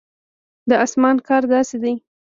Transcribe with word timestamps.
د 0.69 0.71
اسمان 0.85 1.17
کار 1.27 1.43
داسې 1.53 1.77
دی. 1.83 1.93